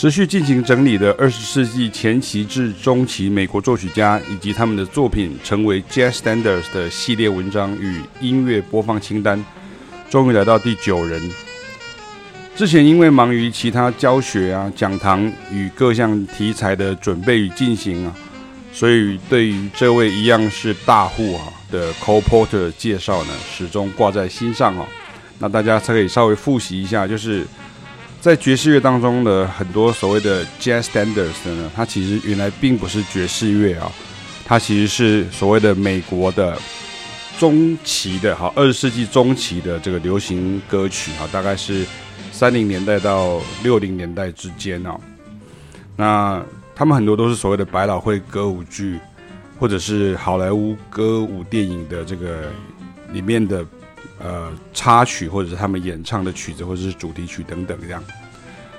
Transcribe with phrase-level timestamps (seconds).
[0.00, 9.44] 持续进行整理的二十世纪前期至中期美国作曲家以及他们的作品成为 Jazz Standards 的系列文章与音乐播放清单，
[10.08, 11.20] 终于来到第九人。
[12.54, 18.14] 之前因为忙于其他教学啊、讲堂与各项题材的准备与进行啊，
[18.72, 21.42] 所以对于这位一样是大户啊
[21.72, 24.86] 的 Cole Porter 介绍呢，始终挂在心上啊。
[25.40, 27.44] 那大家可以稍微复习一下，就是。
[28.20, 33.90] 在爵士乐当中的很多所谓的 jazz standards 呢，它其实原来并不是爵士乐啊，
[34.44, 36.58] 它其实是所谓的美国的
[37.38, 41.86] 中期的哈，二十世纪中期的这个流行歌曲哈，大概是
[42.32, 44.98] 三零年代到六零年代之间哦。
[45.96, 46.44] 那
[46.74, 48.98] 他们很多都是所谓的百老汇歌舞剧，
[49.60, 52.50] 或者是好莱坞歌舞电影的这个
[53.12, 53.64] 里面的。
[54.18, 58.02] 呃，插曲或者是他们演唱的曲子，或者是主题曲等等这样，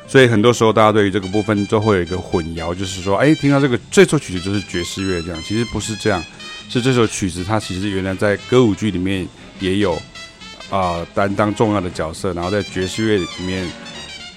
[0.07, 6.21] 所以很多时候大家对于这个部分都会有一个混淆，就是说，哎，听到这个这首曲子就是爵士乐这样，其实不是这样，
[6.69, 9.27] 是这首曲子它其实原来在歌舞剧里面
[9.59, 9.97] 也有
[10.69, 13.67] 啊、担当重要的角色，然后在爵士乐里面，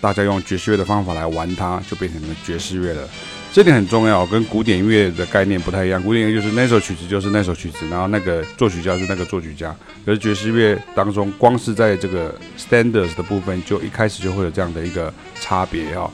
[0.00, 3.08] 大家用爵士乐的方法来玩它，就变成了爵士乐了。
[3.52, 6.02] 这点很重要，跟古典音乐的概念不太一样。
[6.02, 9.76] 古典音乐就是那首曲子就是那首曲子，然后那个作曲家是那个作曲家。
[10.06, 16.10] 可是爵士乐当中，光是在这个 standards 的部分，就一开始就会有这样的一个差别哈。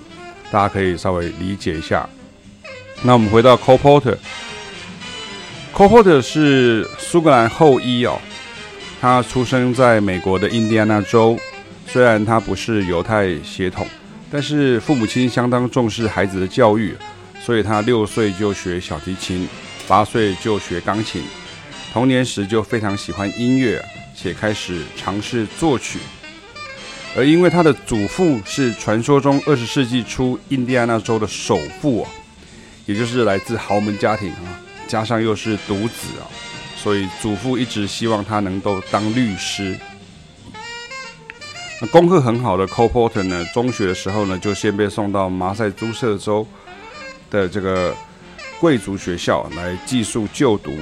[0.51, 2.09] 大家可以稍微理解一下。
[3.05, 4.19] 那我们回到 c o p o r t e r
[5.73, 8.19] c o p o r t e r 是苏格兰后裔哦，
[9.01, 11.39] 他出生在美国的印第安纳州，
[11.87, 13.87] 虽然他不是犹太血统，
[14.29, 16.97] 但是父母亲相当重视孩子的教育。
[17.49, 19.49] 所以他六岁就学小提琴，
[19.87, 21.23] 八岁就学钢琴，
[21.95, 23.83] 童年时就非常喜欢音乐，
[24.15, 25.99] 且开始尝试作曲。
[27.17, 32.11] 而因为他的祖父是传说中二十世纪初印第安纳州的首富啊，
[32.85, 36.29] 也就是来自豪门家庭啊，加上又是独子啊，
[36.77, 39.75] 所以祖父一直希望他能够当律师。
[41.81, 46.47] 那功课很好的 Cole Porter 呢，中学的时候呢，就先被送到马赛诸塞州。
[47.31, 47.95] 的这个
[48.61, 50.73] 贵族学校来寄宿就读，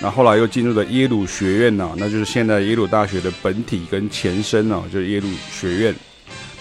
[0.00, 5.94] 那后来又进入了耶鲁学院呢，那就是现在耶鲁大学的本体跟前身哦，就是耶鲁学院。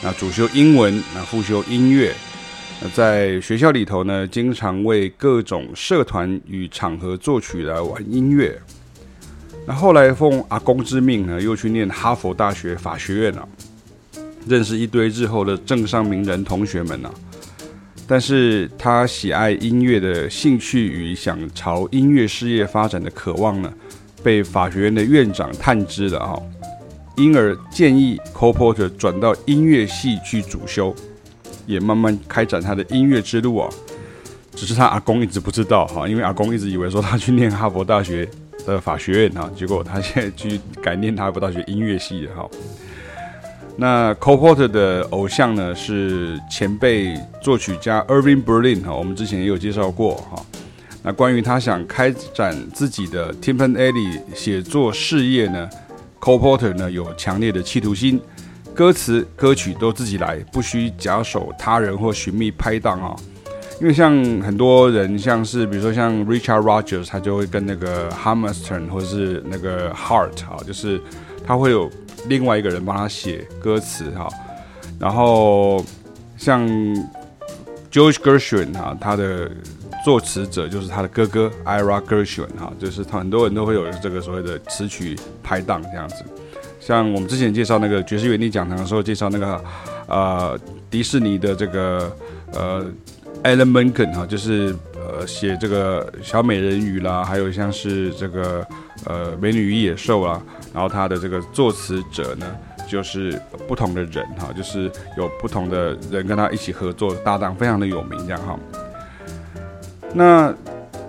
[0.01, 2.13] 那主修英文，那副修音乐。
[2.81, 8.61] 那在学校里头呢，经常为各种社团与场合作曲来玩音乐。
[9.65, 13.47] 那后来奉阿公之命呢，又去念哈佛大学法学院了，
[14.45, 17.09] 认识一堆日后的政商名人同学们呢。
[18.07, 23.73] 但是他喜爱音乐的兴趣与想朝音乐事业发展的渴望呢，
[24.21, 26.39] 被法学院的院长探知了哈，
[27.17, 30.95] 因而建议 c o p o r t e r 转到音乐系去主修，
[31.65, 33.67] 也慢慢开展他的音乐之路啊。
[34.53, 38.29] 只是他阿公一直不知道哈，因为阿公一直以为说他去念哈佛大学
[38.67, 42.47] 的法学院啊，结果他现在去改念哈佛大学音乐系哈。
[43.77, 50.41] 那 Cole Porter 的偶像呢，是前辈作曲家 Irving Berlin 哈，我们之前也有介绍过哈。
[51.03, 55.69] 那关于他想开展自己的 Timpanelli 写作事业呢
[56.21, 58.21] ，Cole Porter 呢有强烈的企图心，
[58.73, 63.13] 歌词歌曲都自己来，不需假手他人或寻觅拍档啊。
[63.81, 71.01] 因为像很多人，像是比如说像 Richard Rogers，他就会跟那个 Hammerstein 或是那个 Hart 啊，就是
[71.45, 71.91] 他会有。
[72.27, 74.27] 另外一个人帮他写歌词哈，
[74.99, 75.83] 然后
[76.37, 76.67] 像
[77.91, 79.49] George Gershwin 哈，他的
[80.03, 86.23] 作词者就是他的哥哥 Ira Gershwin 哈，就是他很多人都会有这个所谓的词曲拍档这样子。
[86.79, 89.63] 像我们之前介绍那个爵士乐理讲堂的时候，介绍那个
[90.07, 92.15] 呃迪士尼的这个
[92.53, 92.85] 呃
[93.43, 98.67] Alan Menken 哈，就是呃写这个小美人鱼啦，还有像是这个
[99.05, 100.39] 呃美女与野兽啦。
[100.75, 102.45] 然后他的这个作词者呢，
[102.85, 108.59] 就是不同的人哈，就是有不同的人跟他一起合作搭档，非常的有名这样哈。
[110.13, 110.53] 那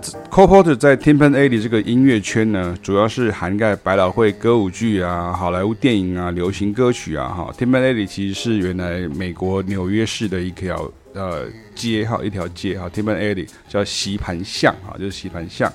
[0.01, 7.53] c o p o r t e r 在 Timpanelli 这个音乐圈呢，主要是涵盖百老汇歌舞剧啊、好莱坞电影啊、流行歌曲啊哈。
[7.57, 15.69] Timpanelli 其实是原来美国纽约市的一条呃街哈，一条街哈，Timpanelli 叫席盘巷哈，就是席盘巷。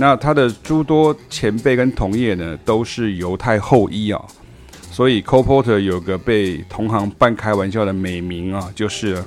[0.00, 4.24] 那他的诸多前辈跟同业呢，都是犹太后裔啊，
[4.92, 9.20] 所以 Cole Porter 有个被同行半开玩笑的美名啊，就是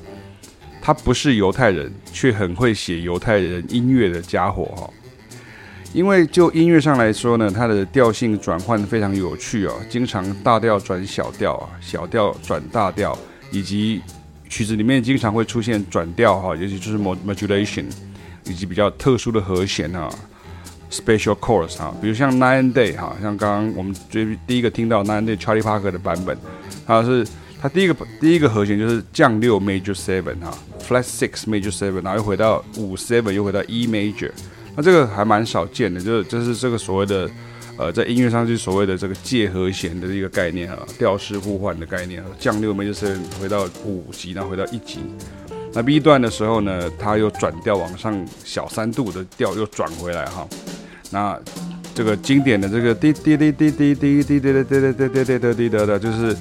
[0.81, 4.89] 他不是犹太人，却很会写犹太人音乐的家伙哈。
[5.91, 13.17] 因为就音乐上来说呢，他的调性转换非常有趣啊，经常大调转小调啊，小调转大调，
[13.51, 14.01] 以及
[14.47, 17.83] 曲子里面经常会出现转调哈，尤其就是 modulation
[18.45, 20.09] 以及比较特殊的和弦啊
[20.91, 26.37] ，special chords 哈，比如像 Nine Day 哈，像刚刚我们最第一个听到 Nine Day Charlie Parker 的版本，
[26.85, 27.25] 它是
[27.59, 30.55] 它第一个第一个和弦就是降六 major seven 哈
[30.87, 34.29] ，flat six major seven，然后又回到五 seven，又回到 E major，
[34.75, 37.29] 那这个还蛮少见的，就是就是这个所谓的。
[37.77, 44.99] 呃，在音乐上就是所谓的这个借和弦的一个概念啊，调式互换的概念啊，降六 major seven 回到五级，然后回到一级。
[45.73, 50.47] 那 B 段的时候呢，它又转调往上小三度的调又转回来哈。
[51.11, 51.37] 那
[51.93, 56.35] 这个经典的这个滴滴滴滴滴滴滴滴滴滴滴滴滴滴滴的，就是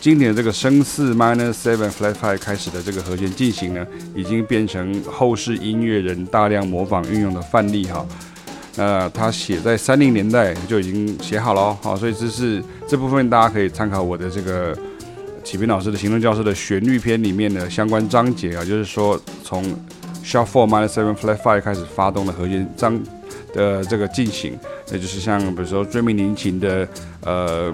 [0.00, 8.06] 经典的这个升四 minor seven flat five 开始的这个和弦进行呢，已经变成后世音乐人大量模仿运用的范例哈。
[8.76, 14.76] 那，他写在三零年代就已经写好了，好，所以这是这部分大家可以参考我的这个
[15.42, 19.62] 启斌老师的行动教室的旋律篇里面的相关章节啊，就是说从
[20.22, 22.98] sharp four minus seven flat five 开始发动的和弦章
[23.56, 24.56] 的这个进行，
[24.92, 26.86] 那就是像比如说追名林琴的
[27.22, 27.72] 呃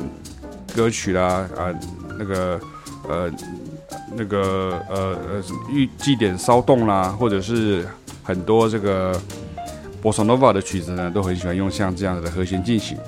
[0.74, 1.74] 歌曲啦，啊、
[2.18, 2.60] 那个
[3.08, 3.30] 呃
[4.16, 7.84] 那个呃呃预祭典骚动啦，或者是
[8.22, 9.20] 很多这个。
[10.02, 12.98] Bossa Nova 的曲子呢，都很喜欢用像这样子的和弦进行。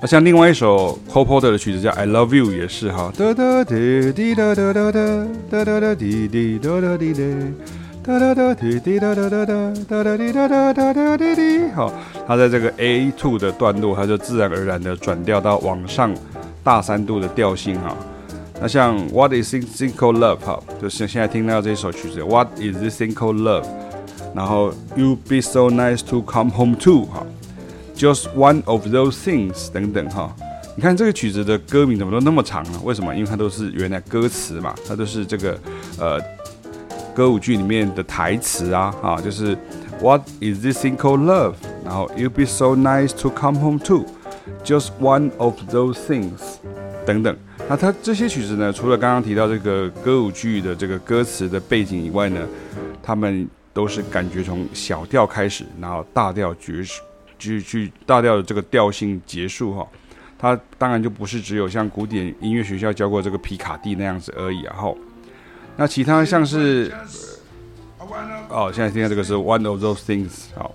[0.00, 3.12] 那像另外一首 Cole Porter 的曲子叫《I Love You》，也是哈。
[8.04, 9.72] 哒哒哒滴滴哒哒哒哒
[10.02, 11.68] 哒滴哒滴哒哒哒滴滴。
[11.68, 11.92] 好，
[12.26, 16.12] 它在这个 A two 的段落，它就自然而然的转调到往上
[16.64, 17.96] 大三度的调性哈。
[18.60, 23.66] 那像 What Is single love 哈，就是现在听到这首曲子 What Is This Thing Called Love？
[24.34, 27.24] 然后 You be so nice to come home to 哈
[27.94, 30.34] ，Just one of those things 等等哈，
[30.74, 32.80] 你看这个曲子的歌名怎么都那么长呢？
[32.82, 33.14] 为什么？
[33.14, 35.56] 因为它都是原来歌词嘛，它都是这个
[36.00, 36.18] 呃
[37.14, 39.56] 歌舞剧里面的台词啊，啊，就是
[40.00, 41.54] What is this thing called love？
[41.84, 46.56] 然后 You be so nice to come home to，Just one of those things
[47.06, 47.36] 等等。
[47.68, 52.40] 那它这些曲子呢，除了刚刚提到这个歌舞剧的这个歌词的背景以外呢，
[53.02, 57.02] 他们都是感觉从小调开始，然后大调结束，
[57.38, 59.86] 去去大调的这个调性结束哈。
[60.38, 64.74] 它当然就不是只有像古典音乐学校教过这个皮卡蒂那样子而已啊。
[64.76, 64.98] 后，
[65.76, 66.92] 那其他像是，
[68.48, 70.74] 哦，现在听到这个是 One of Those Things，好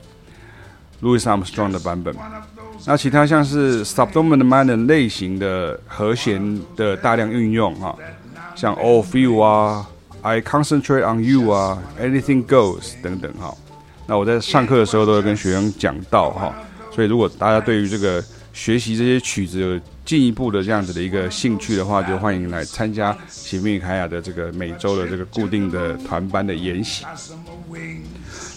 [1.01, 2.15] ，Louis Armstrong 的版本。
[2.85, 7.95] 那其他像是 Subdominant minor 类型的和弦的大量运用哈，
[8.55, 9.87] 像 All Feel 啊。
[10.23, 13.53] I concentrate on you 啊，Anything goes 等等哈。
[14.07, 16.53] 那我在上课的时候都会跟学生讲到哈，
[16.91, 18.21] 所以如果大家对于这个
[18.51, 27.05] 学习这些曲子进一步的这样子的一个兴趣的话，就欢迎来参加喜米凯亚的这个每周的这个固定的团班的研习。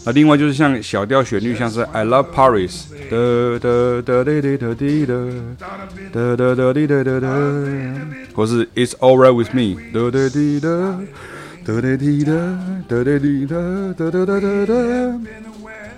[0.04, 4.56] 那另外就是像小调旋律，像是 I Love Paris，哒哒哒哒哒
[7.02, 7.28] 哒哒，
[8.32, 10.70] 或是 It's All Right With Me，哒哒哒哒
[11.66, 11.82] 哒哒
[12.86, 13.26] 哒哒哒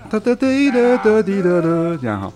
[0.09, 0.35] 哒哒哒
[0.99, 2.33] 哒哒哒，这样好。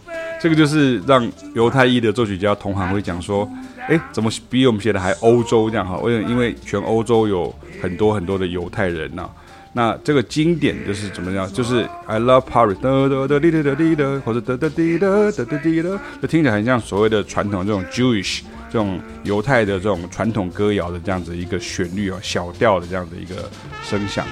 [0.46, 3.50] 这个就是让犹太裔的作曲家同行会讲说，
[3.88, 5.96] 哎，怎么比我们写的还欧洲这样哈？
[5.96, 6.30] 为什么？
[6.30, 9.28] 因为全欧洲有很多很多的犹太人呐。
[9.72, 11.52] 那这个经典就是怎么样？
[11.52, 15.88] 就是 I love Paris，哒哒哒滴哒滴哒，或者哒哒滴哒，哒哒滴哒，
[16.22, 18.42] 就听起来很像所谓的传统这种 Jewish。
[18.70, 23.50] 这种犹太的这种传统歌谣的这样子一个旋律啊，小调的这样的一个
[23.82, 24.24] 声响。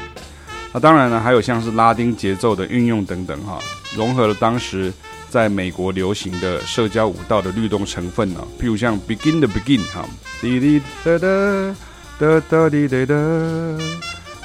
[0.72, 3.58] 那当然呢，还有像是拉丁节奏的运用等等哈，
[3.96, 4.92] 融合了当时
[5.34, 8.40] 在美国流行的社交舞蹈的律动成分呢。
[8.56, 10.06] 譬如像 Begin the Begin 哈，
[10.40, 11.74] 滴滴哒哒
[12.20, 13.14] 哒哒滴哒哒，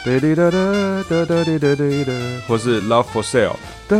[0.03, 2.11] 滴滴哒哒哒哒滴哒哒哒，
[2.47, 3.55] 或是 Love for Sale，
[3.87, 3.97] 哒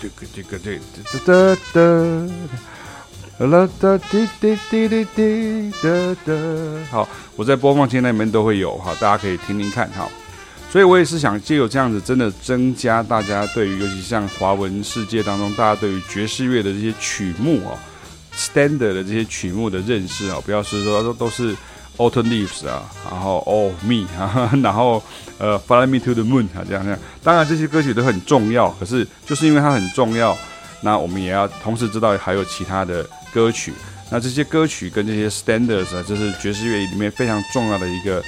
[0.00, 0.76] 这个这个这
[1.20, 1.56] 哒哒
[3.38, 3.46] 哒。
[3.46, 6.32] 啦哒滴滴滴滴滴哒哒，
[6.90, 10.08] 好，我在播放器那边都会有哈，大家可以听听看哈。
[10.74, 17.78] 所以我也是想借由这样子，真的增加大家对于，尤其像华文世界当中，大家对于爵士乐的这些曲目哦
[18.36, 21.54] ，standard 的这些曲目的认识啊，不要是说都都是
[21.96, 25.00] Autumn Leaves 啊，然后 All Me 啊， 然后
[25.38, 26.98] 呃 Fly Me to the Moon 啊，这样这样。
[27.22, 30.36] 当然这些歌曲都很重要，可是就是因为它很重要，
[30.80, 33.08] 那我们也要同时知道还有其他的。
[33.32, 33.72] 歌曲，
[34.12, 38.22] 那这些歌曲跟这些 standards 啊，这是爵士乐里面非常重要的一个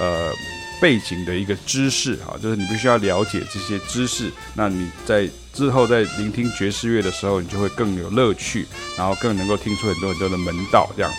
[0.00, 0.32] 呃
[0.80, 8.66] 背景的一个知识啊，就是你必须要了解这些知识，那你在之后在聆听爵士乐的时候，你就会更有乐趣，
[8.96, 11.10] 然后更能够听出很多很多的门道这样。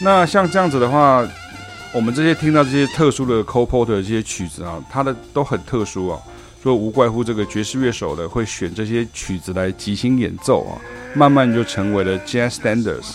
[0.00, 1.26] 那像这样子的话，
[1.92, 6.20] 我们这些听到这些特殊的 c o p o r t 这些曲子啊，它的都很特殊啊，
[6.62, 10.78] 所以无怪乎这个爵士乐手的会选这些曲子来即兴演奏啊，
[11.14, 13.14] 慢慢就成为了 Jazz Standards。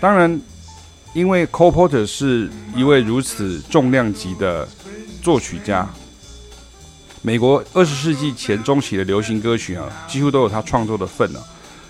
[0.00, 0.40] 当然，
[1.16, 4.68] 因为 Cole Porter 是一位如此重量级的
[5.22, 5.88] 作曲家，
[7.22, 11.40] 美国二十世纪前中期的流行歌曲啊，几乎都有他创作的份啊，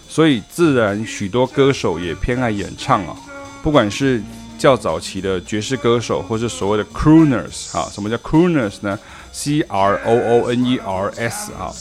[0.08, 3.16] 所以自然许多歌手也偏爱演唱啊，
[3.64, 4.22] 不管是
[4.56, 8.96] 较早期的爵士歌手，或是所谓的 crooners 啊，什么叫 crooners 呢
[9.32, 11.74] ？C R O O N E R S 啊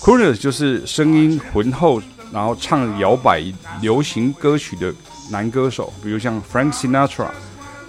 [0.00, 3.40] ，crooners 就是声音浑厚，然后唱摇摆
[3.80, 4.92] 流行歌曲的。
[5.30, 7.28] 男歌手，比如像 Frank Sinatra，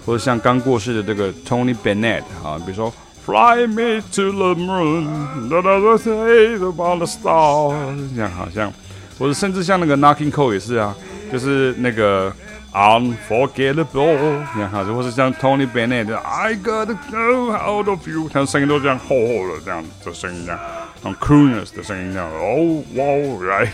[0.06, 2.92] 或者像刚过世的这个 Tony Bennett 啊，比如说
[3.26, 8.72] Fly me to the moon，da da da say about the stars，这样好像，
[9.18, 10.94] 或者甚至像那个 Nat King Cole 也是啊，
[11.32, 12.30] 就是那个
[12.72, 20.60] Unforgettable，你看哈，或者像 Tony Bennett，I gotta go out of you，他的声音都这样厚厚的这样的声音这样，
[21.02, 23.68] 那种 crooners 的声音这样，Oh wow，right，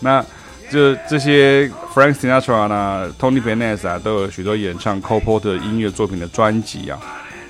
[0.00, 0.24] 那。
[0.70, 6.98] 就这些 Frank Sinatra 呢，Tony Bennett 啊，都有许多演唱 Cole Porter 音乐作品的专辑啊。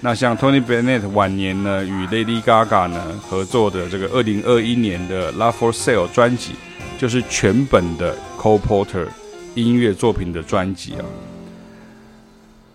[0.01, 6.53] 那像 Tony Bennett 晚年呢，与 Lady Gaga 呢合作的这个二零二一年的 Love for Sale 专辑，
[6.99, 9.07] 就是全本的 Cole Porter
[9.55, 11.05] 音乐作品的专辑啊。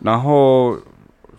[0.03, 0.77] 然后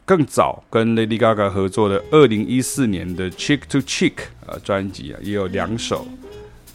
[0.05, 6.05] 更早跟 Lady Gaga 合作的二零一四年的 Cheek to Cheek 啊专辑啊，也有两首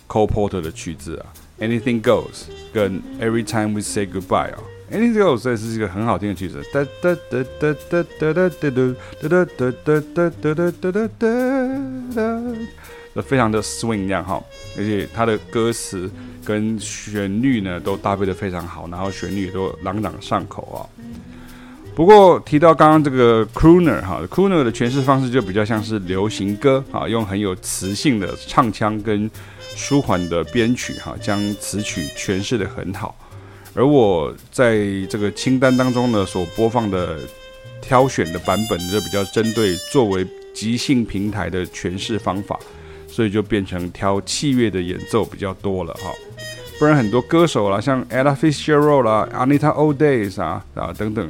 [0.08, 1.26] Cole Porter 的曲子啊。
[1.62, 4.58] Anything Goes 跟 Every Time We Say Goodbye 啊
[4.92, 11.08] ，Anything Goes 这是一个很好听的曲子，哒哒哒哒哒哒哒哒哒哒哒哒哒哒哒哒
[12.16, 12.42] 哒
[13.14, 14.44] 哒，非常的 swing 一样哈，
[14.76, 16.10] 而且它的歌词
[16.44, 20.82] 跟旋律呢都搭配得非常好，然后旋律也都朗朗上口啊。
[21.94, 29.30] 不过提到刚刚这个 Crooner 哈，Crooner 的诠释方式就比较像是流行歌啊，用很有磁性的唱腔跟。
[29.76, 33.16] 舒缓的编曲，哈，将词曲诠释得很好。
[33.74, 37.18] 而我在这个清单当中呢，所播放的
[37.82, 42.60] 挑选的版本，就比较针对作为即兴平台的诠释方法，
[43.08, 46.12] 所以就变成挑器乐的演奏比较多了，哈。
[46.78, 51.30] 不然很多歌手啦，像 Ella Fitzgerald 啦、Anita O'Day 啊啊等等，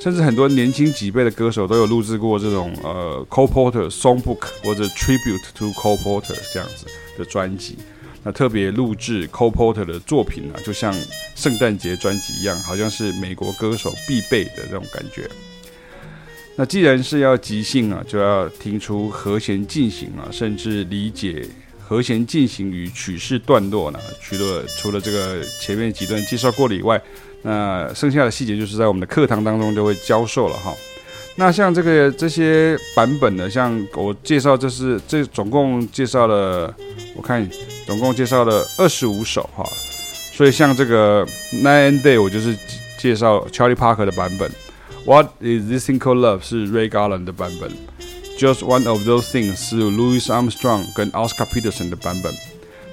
[0.00, 6.86] 甚至很多年轻几辈的歌手都有录制过这种呃 Cole Porter Songbook 或者 Tribute to Cole Porter 这样子。
[7.18, 7.76] 的专辑，
[8.22, 10.94] 那特别录制 Cole Porter 的作品呢，就像
[11.34, 15.28] 圣诞节专辑一样，好像是美国歌手必备的这种感觉。
[16.56, 21.46] 那既然是要即兴啊，就要听出和弦进行啊，甚至理解
[21.78, 23.98] 和弦进行与曲式段落呢。
[24.22, 26.98] 除了除了这个前面几段介绍过了以外，
[27.42, 30.74] 那剩下的细节就是在我们的课堂当中就会教授了哈。
[31.36, 36.74] 那像这个这些版本呢，像我介绍，这是这总共介绍了，
[37.16, 37.48] 我看
[37.86, 39.64] 总共介绍了二十五首哈。
[40.32, 42.54] 所以像这个 Nine and Day，我就是
[42.98, 44.50] 介绍 Charlie Parker 的版本。
[45.06, 47.70] What is this thing called love 是 Ray Garland 的版本。
[48.38, 52.34] Just one of those things 是 Louis Armstrong 跟 Oscar Peterson 的版本。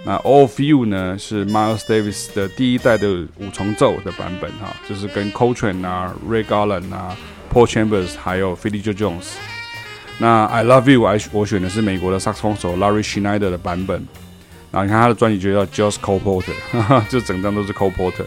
[0.08, 7.16] 那 All of You 呢是 Miles Davis 的第一代的五重奏的版本哈，就是跟 Coltrane 啊、Ray Garland 啊。
[7.50, 9.32] Paul Chambers 还有 Philly Joe Jones，
[10.20, 14.06] 那 I Love You 我我选的是美国的萨克斯风手 Larry Schneider 的版本，
[14.70, 18.26] 然后你看他的专辑就叫 Just Cole Porter，就整张都是 Cole Porter，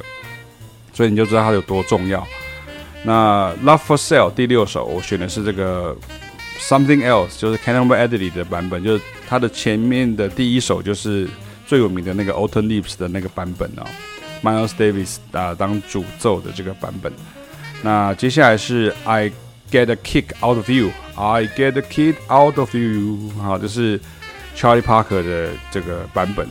[0.95, 2.27] 所以你就知道他有多重要。
[3.05, 5.95] 那 Love for Sale 第六首我选的是这个
[6.59, 11.29] Something Else，就是 Cannonball Adderley 的版本，就是他的前面的第一首就是
[11.71, 13.87] 最有名的那个 Autumn Leaves 的那个版本哦
[14.43, 17.13] ，Miles Davis 啊当主奏的这个版本。
[17.81, 19.31] 那接下来是 I
[19.71, 24.01] get a kick out of you，I get a kick out of you，好，这是
[24.57, 26.49] Charlie Parker 的这个版本。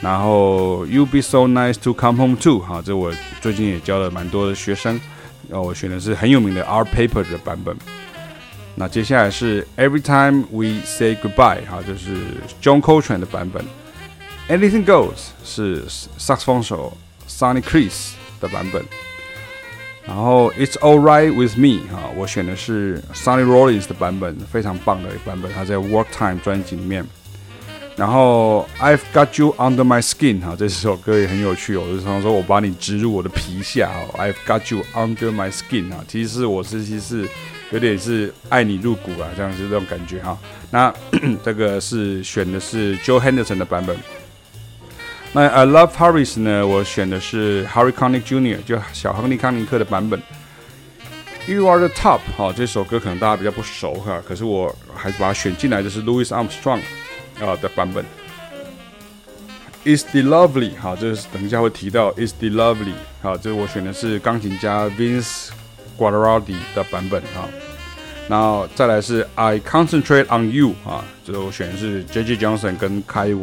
[0.00, 5.00] 然后 You be so nice to come home to，好，这我最近也教了蛮多的学生，
[5.48, 7.76] 然后我选的是很有名的 Art Paper 的版本。
[8.74, 12.16] 那接下来是 Every time we say goodbye，好，就是
[12.60, 13.64] John Coltrane 的版本。
[14.48, 15.82] Anything goes 是
[16.16, 16.96] 萨克斯风手
[17.28, 18.84] Sonny Criss 的版本。
[20.06, 27.04] 然后 It's All Right With Me 哈，我选的是 Sonny Rollins 的版本，非常棒的一个版本，它在 Work Time 专辑里面。
[27.96, 37.28] 然后 I've Got You Under My Skin 哈，这首歌也很有趣哦，我就常说我把你植入我的皮下，I've Got You Under My Skin 啊，其实是我这些是
[37.72, 40.38] 有点是爱你入骨啊，这样是这种感觉哈。
[40.70, 40.94] 那
[41.42, 43.96] 这个是选的是 Joe Henderson 的版本。
[45.32, 46.66] 那 I Love Harris 呢？
[46.66, 50.20] 我选的是 Harry Connick Jr.，就小亨利康尼克的版本。
[51.46, 56.80] You Are the Top，哈，这首歌可能大家比较不熟哈，可是我还是把它选进来的是 Louis Armstrong
[57.38, 58.04] 啊的版本。
[59.84, 65.50] Is the Lovely，哈，这是等一下会提到 Is the Lovely，好，这是我选的是钢琴家 Vince
[65.98, 67.46] Guaraldi 的版本哈。
[68.28, 72.36] 然后再来是 I Concentrate on You，啊，这我选的是 J.J.
[72.36, 73.34] Johnson 跟 Kai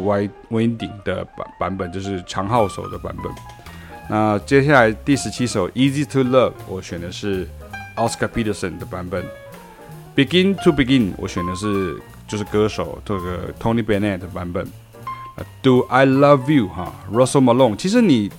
[0.50, 3.32] Winding 的版版本，就是长号手的版本。
[4.10, 7.48] 那接下来第十七首 Easy to Love，我选的是
[7.96, 9.24] Oscar Peterson 的版本。
[10.14, 11.98] Begin to Begin，我选的是
[12.28, 14.66] 就是歌手这个 Tony Bennett 的版本。
[15.62, 16.68] Do I Love You？
[16.68, 17.76] 哈，Russell Malone。
[17.76, 18.30] 其实你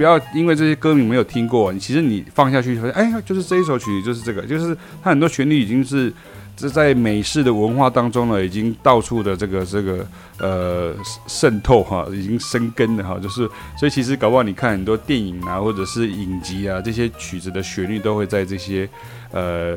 [0.00, 6.10] 不要因为这些歌名没有听过，你其实你放下去发现，哎，就是这一首曲，就是这个，就是它很多旋律已经是
[6.56, 10.06] 这在美式的文化当中呢，已经到处的这个这个
[10.38, 10.94] 呃
[11.26, 13.18] 渗透哈，已经生根了哈。
[13.22, 13.46] 就是
[13.78, 18.88] 所以其实搞不好你看很多电影啊，或者是影集啊，这些曲子的旋律都会在这些
[19.32, 19.76] 呃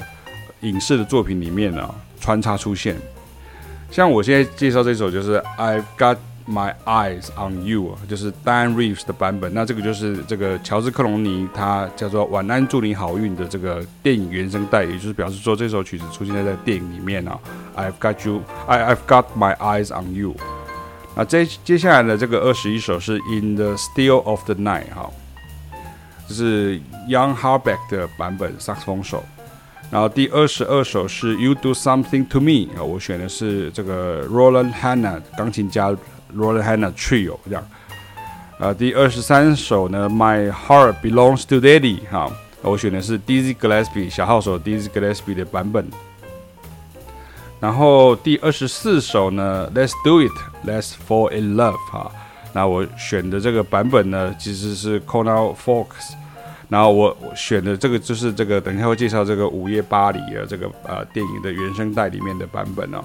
[0.61, 2.95] 影视的作品里面啊穿插出现。
[3.91, 6.15] 像我现在介绍这首就是 I've Got。
[6.45, 17.39] My eyes on you 就是 Dan Reeves 的版本，那这个就是这个乔治克隆尼他叫做晚安祝你好运的这个电影原声带，也就是表示说这首曲子出现在在电影里面啊。
[17.77, 20.35] I've got you, I I've got my eyes on you。
[21.15, 25.09] 那接接下来的这个二十一首是 In the Still of the Night 哈，
[26.27, 29.23] 这是 Young Harbeck 的版本，萨克斯风手。
[29.89, 35.95] 然后第二十二首是 You Do Something to Me 啊，我选的是这个 Roland Hanna 钢琴家。
[36.35, 37.67] Roland Hanna Trio 这样，
[38.59, 45.85] 呃，第二十三首呢，My Heart Belongs to Daddy 哈，我选的是 Dizzy Gillespie 小号手 Dizzy Gillespie 的版本。
[47.59, 50.33] 然后第二十四首呢，Let's Do It
[50.67, 52.11] Let's Fall in Love 哈，
[52.51, 56.11] 那我选的这个版本呢，其实是 Conal Folks，
[56.67, 63.01] 然后我选的这个就是这个，等一下会介绍这个午夜巴黎的这个呃电影的原声带里面的版本哦。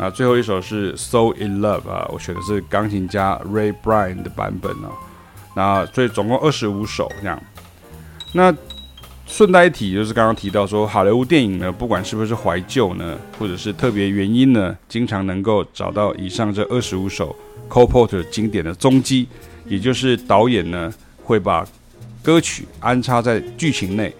[0.00, 4.96] 啊，最后一首是《So in Love》啊，我选的是钢琴家 Ray Bryan 的版本哦。
[5.54, 7.38] 那所以总共二十五首这样。
[8.32, 8.54] 那
[9.26, 17.36] 顺带一提，就是刚刚提到说，好莱坞电影呢，不管是不是怀旧呢，或者是特别原因呢，经常能够找到以上这二十五首
[17.68, 19.28] c o p o r t 经典的踪迹，
[19.66, 20.90] 也就是导演呢
[21.22, 21.66] 会把
[22.22, 24.14] 歌曲安插在剧情内。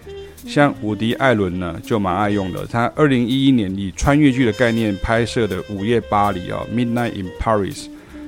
[0.45, 2.65] 像伍迪·艾伦呢，就蛮爱用的。
[2.65, 7.85] 他二零一一年以穿越剧的概念拍摄的《午夜巴黎》啊，《Midnight in Paris》，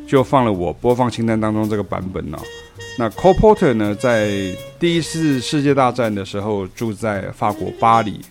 [0.08, 2.38] 就放了我播放清单当中这个版本呢。
[2.98, 4.30] 那 Col Porter 呢，在
[4.80, 8.22] 第一次世界大战的时候住在法国巴黎，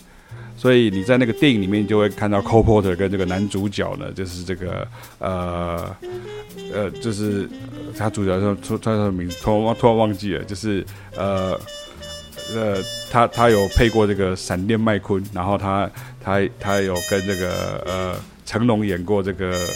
[0.57, 4.87] 所以你在那个电影里面就会看到 Col Porter 跟这个男主角呢，就是这个
[5.19, 5.97] 呃
[6.73, 7.49] 呃，就是
[7.99, 11.59] 他主角说出他的名字，突然突然忘记了，就是呃。
[12.55, 15.91] 呃，他他有配过这个闪电麦昆，然后他
[16.23, 19.67] 他他有跟这个呃成龙演过这个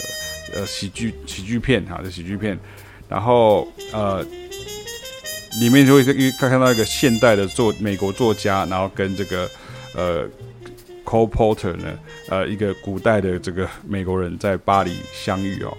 [0.55, 2.59] 呃喜剧喜剧片哈，这喜剧片，
[3.09, 4.25] 然后呃
[5.61, 9.51] 里面就会看看到一个现代的作美国作家，然后跟这个
[9.95, 10.29] 呃
[11.05, 15.77] Cole Porter 呢，呃一个古代的这个美国人在巴黎相遇哦。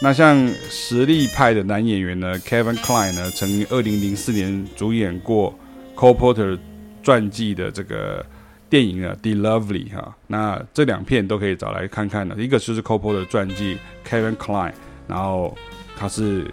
[0.00, 5.58] 那像实力派的男演员呢，Kevin Kline 呢，曾于二零零四年主演过。
[5.96, 6.58] Cole Porter
[7.02, 8.24] 传记的这个
[8.68, 12.36] 电影啊，《The Lovely》哈，那这两片都可以找来看看的。
[12.36, 14.72] 一个就是 Cole Porter 传记，Kevin Klein，
[15.08, 15.56] 然后
[15.96, 16.44] 他是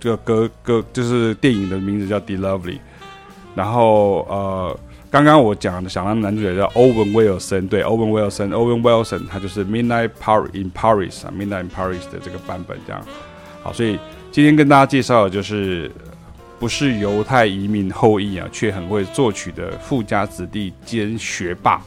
[0.00, 2.76] 这个歌歌就是电影的名字叫《The Lovely》。
[3.54, 13.04] 然后呃，刚刚我讲的想让男主角叫 Owen Wilson，对，Owen Wilson，Owen Wilson，他就是 Midnight par in Paris 啊，《Midnight in Paris》的这个版本这样。
[13.62, 13.98] 好，所以
[14.32, 15.90] 今天跟大家介绍的就是。
[16.64, 21.78] 不是犹太移民后裔啊，却很会作曲的富家子弟兼学霸，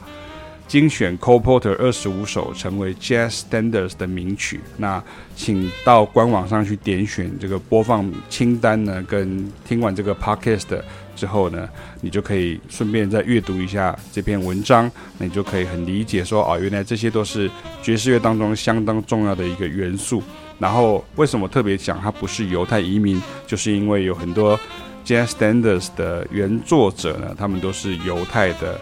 [0.68, 4.60] 精选 Cole Porter 二十五首成为 Jazz Standards 的名曲。
[4.76, 5.02] 那
[5.34, 10.80] 请到官网上去点选这个播放清单呢，跟听完这个 Podcast
[11.16, 11.68] 之后呢，
[12.00, 14.88] 你就可以顺便再阅读一下这篇文章，
[15.18, 17.50] 那你就可以很理解说，哦，原来这些都是
[17.82, 20.22] 爵士乐当中相当重要的一个元素。
[20.58, 23.20] 然后为什么特别讲他不是犹太移民？
[23.46, 24.58] 就是因为有很多
[25.04, 28.80] Jazz Standards 的原作者呢，他们都是犹太的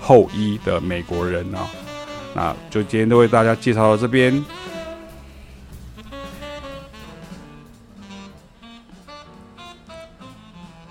[0.00, 1.66] 后裔的美国人啊。
[2.34, 4.44] 那就今天都为大家介绍到这边。